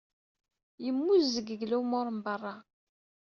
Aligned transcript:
Yemmuzzeg 0.83 1.47
deg 1.49 1.61
lumuṛ 1.71 2.05
n 2.15 2.17
berra. 2.25 2.55